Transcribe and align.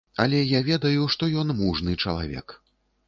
Але 0.23 0.37
я 0.51 0.61
ведаю, 0.69 1.03
што 1.15 1.29
ён 1.43 1.53
мужны 1.63 1.97
чалавек. 2.03 2.61